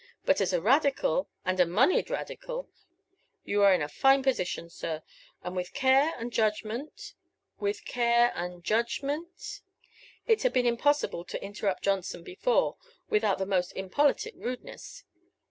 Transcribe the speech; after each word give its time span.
But 0.25 0.41
as 0.41 0.51
a 0.51 0.59
Radical, 0.59 1.29
and 1.45 1.59
a 1.59 1.65
moneyed 1.67 2.09
Radical, 2.09 2.67
you 3.43 3.61
are 3.61 3.71
in 3.71 3.83
a 3.83 3.87
fine 3.87 4.23
position, 4.23 4.67
sir; 4.67 5.03
and 5.43 5.55
with 5.55 5.75
care 5.75 6.15
and 6.17 6.33
judgment 6.33 7.13
with 7.59 7.85
care 7.85 8.31
and 8.33 8.63
judgment" 8.63 9.61
It 10.27 10.41
had 10.41 10.53
been 10.53 10.65
impossible 10.65 11.23
to 11.25 11.43
interrupt 11.43 11.83
Johnson 11.83 12.23
before, 12.23 12.77
without 13.09 13.37
the 13.37 13.45
most 13.45 13.73
impolitic 13.73 14.33
rudeness. 14.35 15.03